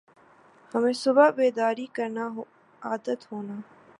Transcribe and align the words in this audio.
ہمیں 0.73 0.93
صبح 0.93 1.29
بیداری 1.35 1.85
کرنا 1.93 2.27
عادت 2.81 3.31
ہونا 3.31 3.59